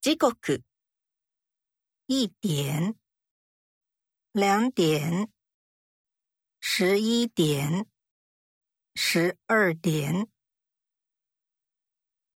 [0.00, 0.62] 几个刻，
[2.06, 2.98] 一点，
[4.32, 5.30] 两点，
[6.58, 7.86] 十一点，
[8.94, 10.30] 十二点。